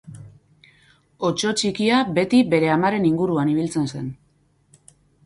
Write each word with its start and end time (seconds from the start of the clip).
Otso 1.27 1.51
txikia 1.59 1.99
beti 2.15 2.39
bere 2.53 2.71
amaren 2.77 3.05
inguruan 3.11 3.53
ibiltzen 3.53 3.87
zen. 3.93 4.09